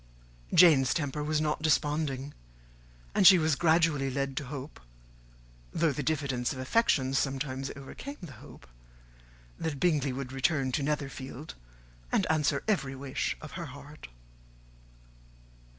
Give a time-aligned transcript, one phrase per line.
[0.51, 2.33] Jane's temper was not desponding;
[3.13, 4.79] and she was gradually led to hope,
[5.71, 8.65] though the diffidence of affection sometimes overcame the hope,
[9.59, 11.53] that Bingley would return to Netherfield,
[12.11, 14.07] and answer every wish of her heart.